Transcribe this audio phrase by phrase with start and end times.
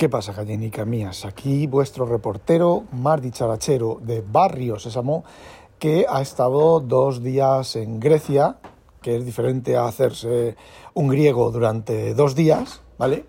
[0.00, 1.26] ¿Qué pasa, gallinicas mías?
[1.26, 5.24] Aquí vuestro reportero Mardi Charachero de Barrio Sésamo,
[5.78, 8.56] que ha estado dos días en Grecia,
[9.02, 10.56] que es diferente a hacerse
[10.94, 13.26] un griego durante dos días, ¿vale?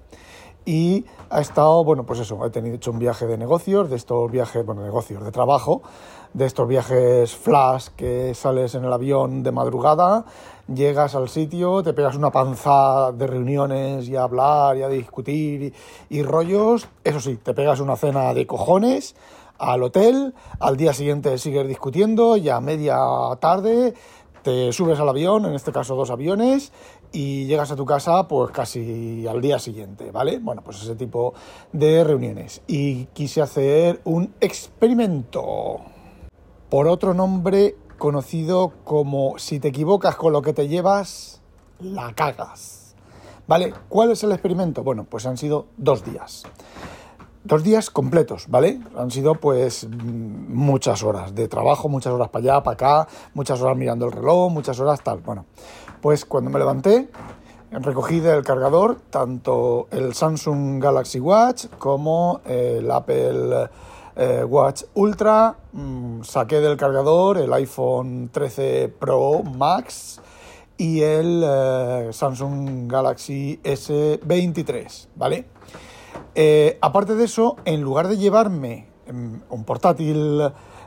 [0.64, 4.32] Y ha estado, bueno, pues eso, he tenido hecho un viaje de negocios, de estos
[4.32, 5.82] viajes, bueno, negocios, de trabajo,
[6.34, 10.26] de estos viajes flash que sales en el avión de madrugada,
[10.74, 15.74] llegas al sitio, te pegas una panza de reuniones y a hablar y a discutir
[16.10, 19.16] y, rollos, eso sí, te pegas una cena de cojones
[19.58, 22.98] al hotel, al día siguiente sigues discutiendo y a media
[23.40, 23.94] tarde
[24.42, 26.72] te subes al avión, en este caso dos aviones,
[27.12, 30.40] y llegas a tu casa pues casi al día siguiente, ¿vale?
[30.40, 31.34] Bueno, pues ese tipo
[31.72, 32.62] de reuniones.
[32.66, 35.82] Y quise hacer un experimento
[36.72, 41.42] por otro nombre conocido como si te equivocas con lo que te llevas,
[41.82, 42.96] la cagas.
[43.46, 43.74] ¿Vale?
[43.90, 44.82] ¿Cuál es el experimento?
[44.82, 46.44] Bueno, pues han sido dos días.
[47.44, 48.80] Dos días completos, ¿vale?
[48.96, 53.76] Han sido pues muchas horas de trabajo, muchas horas para allá, para acá, muchas horas
[53.76, 55.20] mirando el reloj, muchas horas tal.
[55.20, 55.44] Bueno,
[56.02, 57.10] pues cuando me levanté,
[57.72, 63.68] recogí del cargador tanto el Samsung Galaxy Watch como el Apple
[64.16, 70.20] eh, Watch Ultra, mm, saqué del cargador el iPhone 13 Pro Max
[70.78, 75.46] y el eh, Samsung Galaxy S23, ¿vale?
[76.36, 80.42] Eh, aparte de eso, en lugar de llevarme mm, un portátil,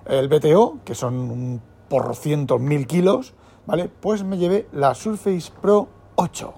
[0.07, 3.35] el BTO, que son un por cientos mil kilos,
[3.67, 3.89] ¿vale?
[3.89, 6.55] Pues me llevé la Surface Pro 8.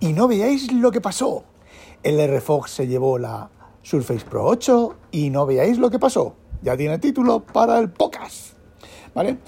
[0.00, 1.44] Y no veáis lo que pasó.
[2.02, 3.50] El RFox se llevó la
[3.82, 6.34] Surface Pro 8 y no veáis lo que pasó.
[6.62, 8.54] Ya tiene título para el podcast.
[9.14, 9.38] ¿Vale?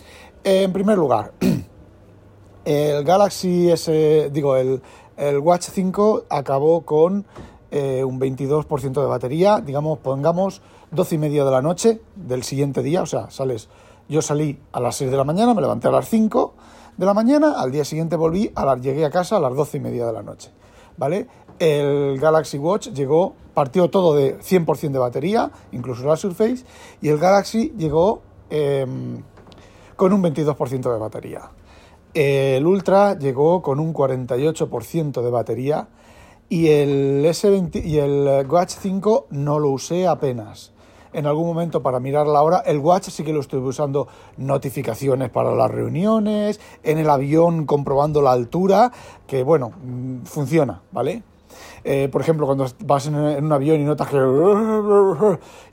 [0.42, 1.32] En primer lugar,
[2.64, 4.80] el Galaxy S, digo, el,
[5.40, 7.24] Watch 5 acabó con
[7.70, 12.82] eh, un 22% de batería, digamos, pongamos 12 y media de la noche del siguiente
[12.82, 13.68] día, o sea, sales,
[14.08, 16.54] yo salí a las 6 de la mañana, me levanté a las 5
[16.96, 19.78] de la mañana, al día siguiente volví, a la, llegué a casa a las 12
[19.78, 20.50] y media de la noche,
[20.96, 21.26] ¿vale?
[21.58, 26.64] El Galaxy Watch llegó partió todo de 100% de batería, incluso la Surface,
[27.00, 29.22] y el Galaxy llegó em,
[29.96, 31.50] con un 22% de batería.
[32.12, 35.88] El Ultra llegó con un 48% de batería
[36.48, 40.72] y el, S20, y el Watch 5 no lo usé apenas.
[41.12, 45.30] En algún momento para mirar la hora, el Watch sí que lo estuve usando notificaciones
[45.30, 48.90] para las reuniones, en el avión comprobando la altura,
[49.26, 51.22] que bueno, mm, funciona, ¿vale?
[51.84, 54.16] Eh, por ejemplo, cuando vas en, un avión y notas que...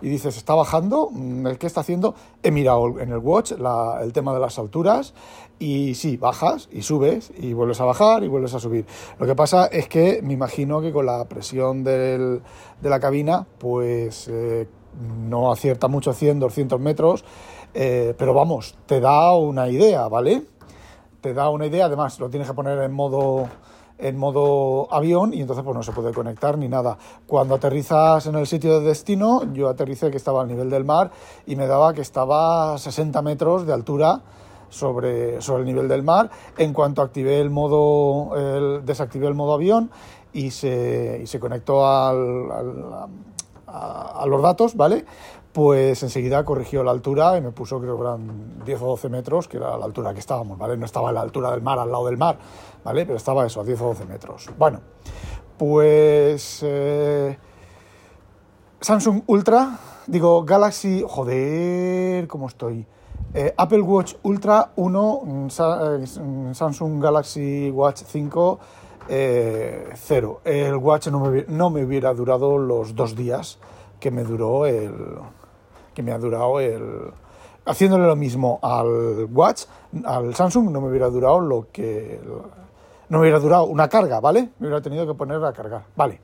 [0.01, 1.09] y dices, ¿está bajando?
[1.09, 2.15] Mm, ¿Qué está haciendo?
[2.43, 5.13] He mirado en el watch el tema de las alturas
[5.57, 8.85] y sí, bajas y subes y vuelves a bajar y vuelves a subir.
[9.19, 12.41] Lo que pasa es que me imagino que con la presión de
[12.81, 14.67] la cabina, pues eh,
[15.29, 17.23] no acierta mucho 100, 200 metros,
[17.73, 20.43] eh, pero vamos, te da una idea, ¿vale?
[21.21, 23.47] Te da una idea, además lo tienes que poner en modo
[24.01, 26.97] en modo avión y entonces pues no se puede conectar ni nada.
[27.27, 31.11] Cuando aterrizas en el sitio de destino, yo aterricé que estaba al nivel del mar
[31.45, 34.21] y me daba que estaba a 60 metros de altura
[34.69, 36.31] sobre, sobre el nivel del mar.
[36.57, 39.91] En cuanto activé el modo, el, desactivé el modo avión
[40.33, 42.51] y se, y se conectó al,
[43.67, 45.05] a, a, los datos, ¿vale?
[45.53, 49.47] Pues enseguida corrigió la altura y me puso, creo que eran 10 o 12 metros,
[49.47, 50.77] que era la altura que estábamos, ¿vale?
[50.77, 52.37] No estaba a la altura del mar, al lado del mar,
[52.83, 53.05] ¿vale?
[53.05, 54.49] Pero estaba eso, a 10 o 12 metros.
[54.57, 54.79] Bueno,
[55.57, 56.61] pues...
[56.63, 57.37] Eh,
[58.79, 62.87] Samsung Ultra, digo Galaxy, joder, ¿cómo estoy?
[63.33, 68.59] Eh, Apple Watch Ultra 1, mm, mm, Samsung Galaxy Watch 5,
[69.07, 70.41] 0.
[70.43, 73.59] Eh, el watch no me, no me hubiera durado los dos días
[74.01, 74.91] que me duró el,
[75.93, 77.13] que me ha durado el...
[77.63, 79.65] Haciéndole lo mismo al Watch,
[80.03, 82.19] al Samsung, no me hubiera durado lo que...
[83.07, 84.49] No me hubiera durado una carga, ¿vale?
[84.59, 86.19] Me hubiera tenido que poner a cargar, vale.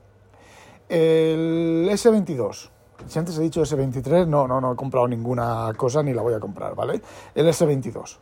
[0.88, 2.70] El S22.
[3.06, 6.34] Si antes he dicho S23, no, no, no he comprado ninguna cosa ni la voy
[6.34, 7.00] a comprar, ¿vale?
[7.34, 8.16] El S22.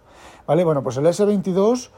[0.47, 0.65] ¿Vale?
[0.65, 1.91] Bueno, pues el S22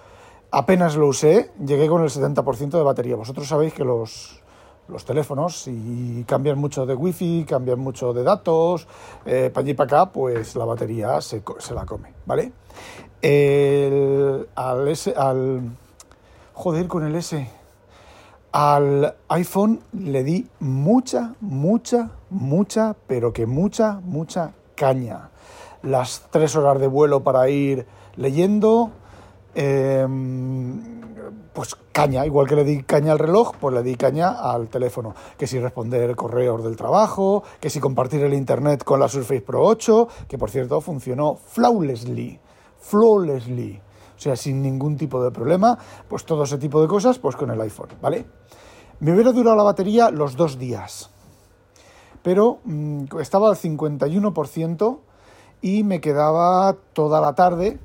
[0.53, 3.17] apenas lo usé, llegué con el 70% de batería.
[3.17, 4.41] Vosotros sabéis que los,
[4.89, 8.87] los teléfonos y cambian mucho de wifi, cambian mucho de datos,
[9.27, 12.53] eh, para allí para acá, pues la batería se, se la come, ¿vale?
[13.21, 15.63] El, al S, al,
[16.55, 17.49] joder, con el S,
[18.53, 25.31] al iPhone le di mucha, mucha, mucha, pero que mucha, mucha caña.
[25.83, 27.87] Las tres horas de vuelo para ir
[28.17, 28.91] leyendo,
[29.55, 30.99] Em,
[31.53, 35.15] pues caña, igual que le di caña al reloj, pues le di caña al teléfono.
[35.37, 39.65] Que si responder correos del trabajo, que si compartir el internet con la Surface Pro
[39.65, 42.39] 8, que por cierto funcionó flawlessly,
[42.79, 43.81] flawlessly.
[44.17, 45.79] O sea, sin ningún tipo de problema,
[46.09, 48.27] pues todo ese tipo de cosas, pues con el iPhone, ¿vale?
[49.01, 51.11] Me hubiera durado la batería los dos días,
[52.23, 54.99] pero mm, estaba al 51%
[55.63, 57.79] y me quedaba toda la tarde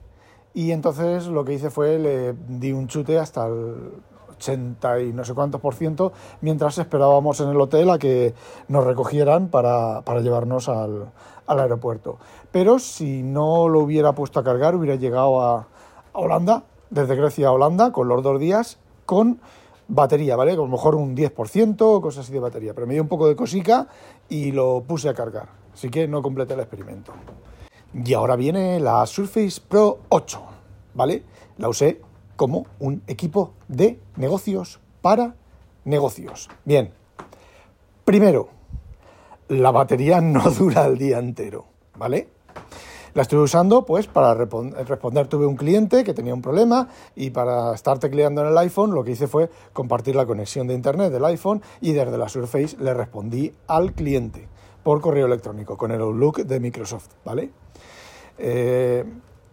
[0.54, 3.92] y entonces lo que hice fue le di un chute hasta el
[4.38, 6.12] 80 y no sé cuántos por ciento
[6.42, 8.34] mientras esperábamos en el hotel a que
[8.68, 11.12] nos recogieran para, para llevarnos al,
[11.48, 12.18] aeropuerto.
[12.52, 15.68] Pero si no lo hubiera puesto a cargar, hubiera llegado a,
[16.14, 19.40] a Holanda, desde Grecia a Holanda, con los dos días, con
[19.88, 20.54] batería, ¿vale?
[20.54, 22.74] A lo mejor un 10% o cosas así de batería.
[22.74, 23.88] Pero me dio un poco de cosica
[24.30, 25.50] y lo puse a cargar.
[25.74, 27.14] Así que no completé el experimento.
[27.94, 30.42] Y ahora viene la Surface Pro 8,
[30.96, 31.24] ¿vale?
[31.58, 32.02] La usé
[32.36, 35.36] como un equipo de negocios para
[35.86, 36.50] negocios.
[36.66, 36.92] Bien,
[38.04, 38.50] primero,
[39.48, 42.30] la batería no dura el día entero, ¿vale?
[43.14, 45.28] La estuve usando pues para responder.
[45.28, 49.04] Tuve un cliente que tenía un problema y para estar tecleando en el iPhone lo
[49.04, 52.92] que hice fue compartir la conexión de internet del iPhone y desde la Surface le
[52.96, 54.48] respondí al cliente
[54.84, 57.52] por correo electrónico con el Outlook de Microsoft, ¿vale?
[58.38, 59.04] Eh,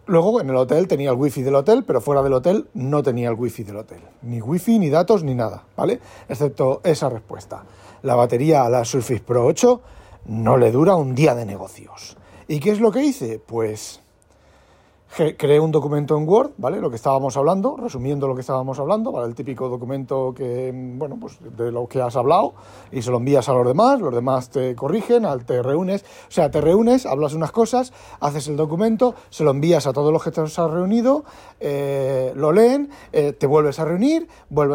[0.05, 3.29] luego en el hotel tenía el wifi del hotel, pero fuera del hotel no tenía
[3.29, 4.01] el wifi del hotel.
[4.21, 5.99] Ni wifi, ni datos, ni nada, ¿vale?
[6.27, 7.63] Excepto esa respuesta.
[8.03, 9.81] La batería a la Surface Pro 8
[10.25, 12.17] no le dura un día de negocios.
[12.47, 13.39] ¿Y qué es lo que hice?
[13.39, 14.01] Pues
[15.37, 16.79] creé un documento en Word, ¿vale?
[16.79, 21.17] Lo que estábamos hablando, resumiendo lo que estábamos hablando, para el típico documento que, bueno,
[21.19, 22.53] pues de lo que has hablado
[22.91, 26.49] y se lo envías a los demás, los demás te corrigen, te reúnes, o sea,
[26.49, 27.91] te reúnes, hablas unas cosas,
[28.21, 31.25] haces el documento, se lo envías a todos los que te has reunido,
[31.59, 34.29] eh, lo leen, eh, te vuelves a reunir,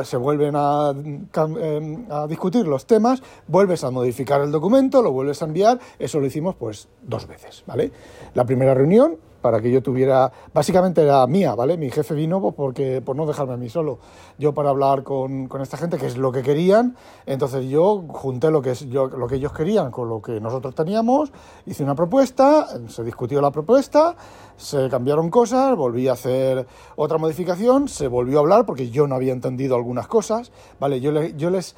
[0.05, 5.41] se vuelven a, eh, a discutir los temas, vuelves a modificar el documento, lo vuelves
[5.41, 7.91] a enviar, eso lo hicimos pues dos veces, ¿vale?
[8.35, 11.77] La primera reunión para que yo tuviera, básicamente era mía, ¿vale?
[11.77, 13.99] Mi jefe vino pues, porque, por no dejarme a mí solo,
[14.39, 16.97] yo para hablar con, esta gente, que es lo que querían,
[17.27, 21.33] entonces yo junté lo que, yo, lo que ellos querían con lo que nosotros teníamos,
[21.67, 24.17] hice una propuesta, se discutió la propuesta,
[24.57, 26.67] se cambiaron cosas, volví a hacer
[26.97, 31.01] otra modificación, se volvió a hablar porque yo no había entendido algunas cosas, ¿vale?
[31.01, 31.77] Yo, yo les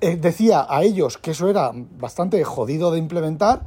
[0.00, 3.62] eh, decía a ellos que eso era bastante jodido de implementar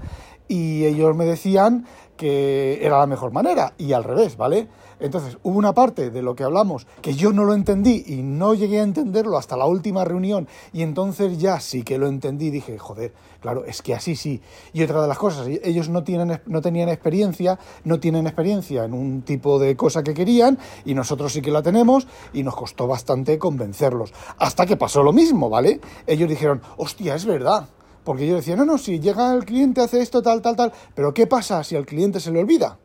[0.47, 1.85] y ellos me decían
[2.17, 4.67] que era la mejor manera y al revés, ¿vale?
[4.99, 8.55] Entonces hubo una parte de lo que hablamos que yo no lo entendí y no
[8.55, 12.51] llegué a entenderlo hasta la última reunión y entonces ya sí que lo entendí y
[12.51, 14.41] dije, joder, claro, es que así sí.
[14.73, 18.93] Y otra de las cosas, ellos no, tienen, no tenían experiencia, no tienen experiencia en
[18.93, 22.87] un tipo de cosa que querían y nosotros sí que la tenemos y nos costó
[22.87, 24.11] bastante convencerlos.
[24.39, 25.79] Hasta que pasó lo mismo, ¿vale?
[26.07, 27.69] Ellos dijeron, hostia, es verdad
[28.07, 31.13] porque yo decía, no, no, si llega el cliente, hace esto, tal, tal, tal, pero
[31.13, 32.79] ¿qué pasa si al cliente se le olvida?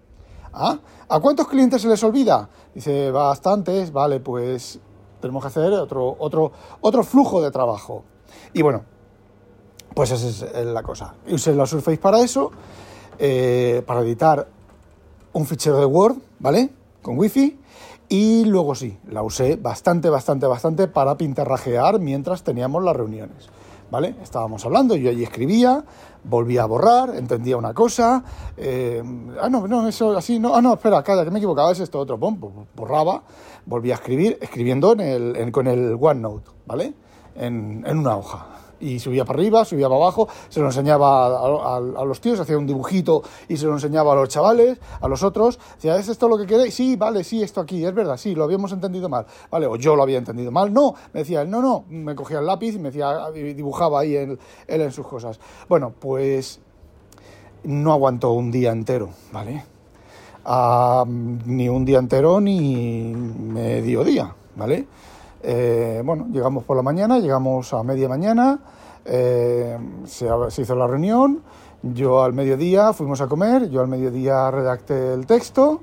[0.53, 0.81] ¿Ah?
[1.09, 2.49] ¿A cuántos clientes se les olvida?
[2.75, 4.81] Dice, bastantes, vale, pues
[5.21, 8.03] tenemos que hacer otro, otro, otro flujo de trabajo.
[8.53, 8.83] Y bueno,
[9.95, 11.15] pues esa es la cosa.
[11.31, 12.51] Usé la Surface para eso,
[13.17, 14.49] eh, para editar
[15.35, 16.71] un fichero de Word, ¿vale?
[17.01, 17.61] Con Wi-Fi.
[18.09, 23.51] Y luego sí, la usé bastante, bastante, bastante para pintarrajear mientras teníamos las reuniones.
[23.93, 24.15] ¿Vale?
[24.23, 25.85] Estábamos hablando, yo allí escribía,
[26.25, 28.25] volvía a borrar, entendía una cosa,
[28.57, 29.03] eh,
[29.39, 31.99] ah, no, no, eso así, no, ah, no, espera, calla, que me equivocaba, es esto
[31.99, 32.41] otro, pum,
[32.75, 33.23] borraba,
[33.67, 35.01] volvía a escribir, escribiendo en
[35.37, 36.95] el, con el OneNote, ¿vale?
[37.37, 41.27] En, en una hoja y subía para arriba, subía para abajo, se lo enseñaba
[41.77, 45.23] a, los tíos, hacía un dibujito y se lo enseñaba a los chavales, a los
[45.23, 46.75] otros, decía, ¿es esto lo que queréis?
[46.75, 49.95] Sí, vale, sí, esto aquí, es verdad, sí, lo habíamos entendido mal, vale, o yo
[49.95, 52.91] lo había entendido mal, no, me decía, no, no, me cogía el lápiz y me
[52.91, 55.39] decía, dibujaba ahí él, en sus cosas.
[55.69, 56.61] Bueno, pues
[57.65, 59.65] no aguantó un día entero, ¿vale?
[60.45, 64.87] Ah, ni un día entero ni medio día, ¿vale?
[65.43, 68.61] Eh, bueno, llegamos por la mañana, llegamos a media mañana,
[69.05, 70.27] eh, se,
[70.63, 71.43] hizo la reunión,
[71.83, 75.81] yo al mediodía fuimos a comer, yo al mediodía redacté el texto,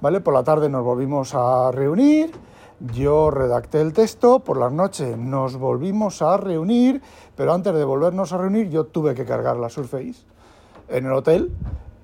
[0.00, 0.20] ¿vale?
[0.20, 2.32] Por la tarde nos volvimos a reunir,
[2.94, 7.02] yo redacté el texto, por la noche nos volvimos a reunir,
[7.36, 10.24] pero antes de volvernos a reunir yo tuve que cargar la Surface
[10.88, 11.52] en el hotel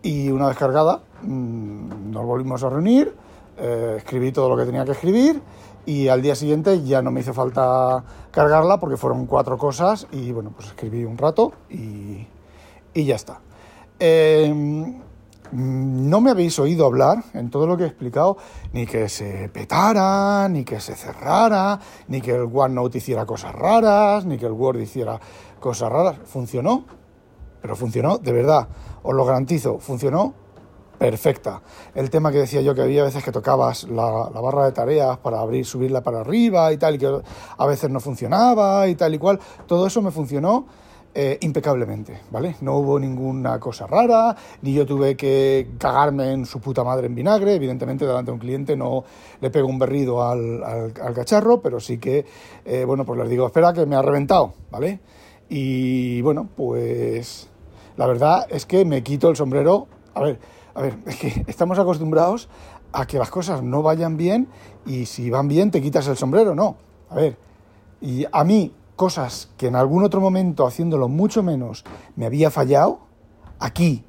[0.03, 3.15] y una vez cargada mm, nos volvimos a reunir,
[3.57, 5.41] eh, escribí todo lo que tenía que escribir
[5.89, 10.33] y al día siguiente ya no me hizo falta cargarla porque fueron cuatro cosas y
[10.33, 12.27] bueno, pues escribí un rato y,
[12.93, 13.41] y ya está.
[13.99, 15.01] Em,
[15.51, 18.37] no me habéis oído hablar en todo lo que he explicado,
[18.75, 24.27] ni que se petara, ni que se cerrara, ni que el OneNote hiciera cosas raras,
[24.27, 25.19] ni que el Word hiciera
[25.59, 26.19] cosas raras.
[26.23, 26.85] Funcionó,
[27.63, 28.69] pero funcionó de verdad,
[29.03, 30.35] os lo garantizo, funcionó
[30.99, 31.63] perfecta.
[31.95, 35.19] El tema que decía yo que había veces que tocabas la, la, barra de tareas
[35.19, 37.21] para abrir, subirla para arriba y tal, y que
[37.57, 40.67] a veces no funcionaba y tal y cual, todo eso me funcionó
[41.15, 42.57] eh, impecablemente, ¿vale?
[42.61, 47.15] No hubo ninguna cosa rara, ni yo tuve que cagarme en su puta madre en
[47.15, 49.03] vinagre, evidentemente delante de un cliente no
[49.41, 52.25] le pego un berrido al, cacharro, pero sí que,
[52.65, 55.01] eh, bueno, pues les digo, espera que me ha reventado, ¿vale?
[55.49, 57.49] Y bueno, pues
[57.97, 60.39] la verdad es que me quito el sombrero, a ver,
[60.79, 62.49] a ver, es que estamos acostumbrados
[62.93, 64.47] a que las cosas no vayan bien
[64.87, 66.77] y si van bien te quitas el sombrero, no.
[67.11, 67.37] A ver,
[68.01, 73.01] y a mí cosas que en algún otro momento, haciéndolo mucho menos, me había fallado,
[73.59, 74.05] aquí,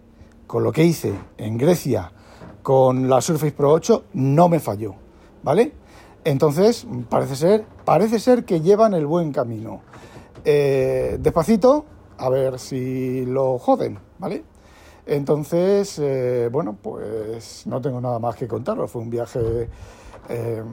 [0.45, 2.11] con lo que hice en Grecia,
[2.61, 4.93] con la Surface Pro 8, no me falló,
[5.41, 5.73] ¿vale?
[6.23, 9.81] Entonces, parece ser, parece ser que llevan el buen camino.
[10.45, 11.85] Eh, despacito,
[12.19, 14.43] a ver si lo joden, ¿vale?
[15.09, 18.91] Entonces, eh, bueno, pues no tengo nada más que contaros.
[18.91, 19.67] Fue un viaje
[20.29, 20.63] eh,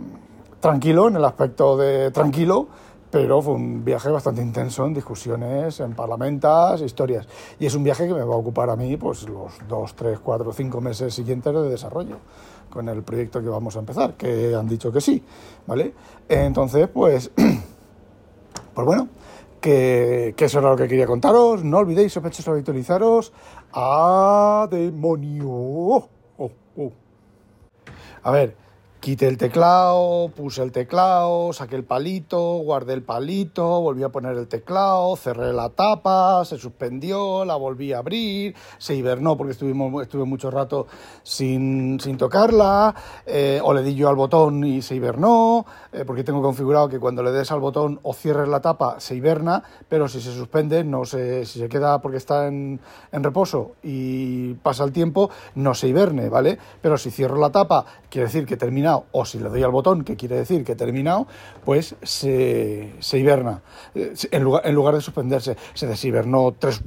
[0.61, 2.69] tranquilo, en el aspecto de tranquilo,
[3.11, 7.27] pero fue un viaje bastante intenso en discusiones, en parlamentas, historias.
[7.59, 10.19] Y es un viaje que me va a ocupar a mí pues los dos, tres,
[10.19, 12.19] cuatro, cinco meses siguientes de desarrollo
[12.69, 15.25] con el proyecto que vamos a empezar, que han dicho que sí,
[15.67, 15.95] ¿vale?
[16.29, 17.31] Entonces, pues,
[18.75, 19.09] pues bueno,
[19.67, 21.65] que, eso era lo que quería contaros.
[21.65, 23.33] No olvidéis, sospechosos, habitualizaros.
[23.73, 25.49] ¡A demonio!
[25.49, 26.93] Oh, oh.
[28.23, 28.57] A ver,
[29.07, 34.37] Quité el teclado, puse el teclado, saqué el palito, guardé el palito, volví a poner
[34.37, 40.03] el teclado, cerré la tapa, se suspendió, la volví a abrir, se hibernó porque estuvimos,
[40.03, 40.89] estuve mucho rato
[41.23, 42.97] sin, sin tocarla,
[43.27, 46.99] eh, o le di yo al botón y se hibernó, eh, porque tengo configurado que
[46.99, 50.83] cuando le des al botón o cierres la tapa se hiberna, pero si se suspende,
[50.83, 52.81] no se, si se queda porque está en,
[53.13, 56.59] en reposo y pasa el tiempo, no se hiberne, ¿vale?
[56.83, 60.05] Pero si cierro la tapa, quiere decir que termina o si le doy al botón,
[60.05, 61.27] que quiere decir que he terminado,
[61.65, 63.63] pues se, hiberna.
[63.95, 66.81] Eh, en lugar, en lugar de suspenderse, se deshibernó tres,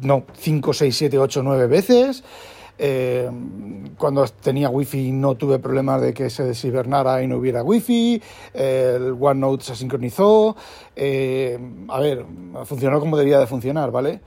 [0.00, 2.24] no, 5, 6, 7, 8, 9 veces.
[2.82, 3.30] Eh,
[3.98, 8.22] cuando tenía wifi no tuve problemas de que se deshibernara y no hubiera wifi.
[8.54, 10.56] el OneNote se sincronizó.
[10.96, 12.24] Eh, a ver,
[12.64, 14.20] funcionó como debía de funcionar, ¿vale?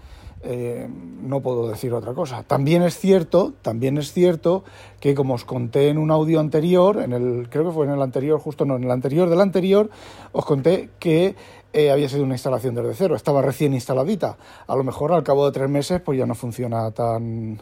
[0.45, 0.89] Eh,
[1.21, 2.43] no puedo decir otra cosa.
[2.43, 4.65] También es cierto, también es cierto
[4.99, 8.01] que como os conté en un audio anterior, en el, creo que fue en el
[8.01, 9.89] anterior, justo no, en el anterior del anterior,
[10.33, 11.35] os conté que
[11.71, 14.37] eh, había sido una instalación desde cero, estaba recién instaladita.
[14.67, 17.61] A lo mejor al cabo de tres meses pues ya no funciona tan,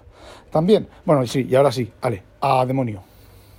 [0.50, 0.88] tan bien.
[1.06, 3.11] Bueno, sí, y ahora sí, vale, a demonio.